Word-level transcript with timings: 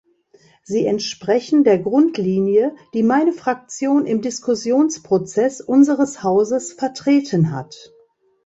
Sie 0.63 0.87
entsprechen 0.87 1.63
der 1.63 1.77
Grundlinie, 1.77 2.75
die 2.95 3.03
meine 3.03 3.33
Fraktion 3.33 4.07
im 4.07 4.23
Diskussionsprozess 4.23 5.61
unseres 5.61 6.23
Hauses 6.23 6.73
vertreten 6.73 7.51
hat. 7.51 7.93